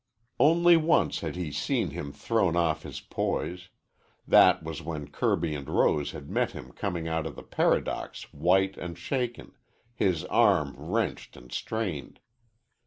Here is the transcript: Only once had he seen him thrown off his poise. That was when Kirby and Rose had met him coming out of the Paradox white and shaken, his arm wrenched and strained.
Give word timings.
Only 0.39 0.77
once 0.77 1.19
had 1.19 1.35
he 1.35 1.51
seen 1.51 1.91
him 1.91 2.11
thrown 2.11 2.55
off 2.55 2.81
his 2.81 3.01
poise. 3.01 3.69
That 4.27 4.63
was 4.63 4.81
when 4.81 5.09
Kirby 5.11 5.53
and 5.53 5.69
Rose 5.69 6.09
had 6.09 6.27
met 6.27 6.53
him 6.53 6.71
coming 6.71 7.07
out 7.07 7.27
of 7.27 7.35
the 7.35 7.43
Paradox 7.43 8.23
white 8.33 8.77
and 8.77 8.97
shaken, 8.97 9.51
his 9.93 10.25
arm 10.25 10.73
wrenched 10.75 11.37
and 11.37 11.51
strained. 11.51 12.19